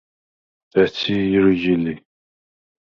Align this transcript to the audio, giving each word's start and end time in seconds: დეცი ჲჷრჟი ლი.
დეცი 0.73 1.15
ჲჷრჟი 1.31 1.73
ლი. 1.83 1.95